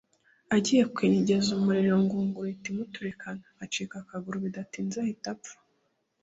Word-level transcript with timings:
agiye 0.55 0.83
kwenyegeza 0.93 1.47
umuriro 1.57 1.87
iyo 1.89 1.97
ngunguru 2.03 2.47
ihita 2.49 2.67
imuturikana 2.73 3.45
acika 3.63 3.95
akaguru 4.03 4.37
bidatinze 4.45 4.95
ahita 5.03 5.29
apfa 5.35 5.55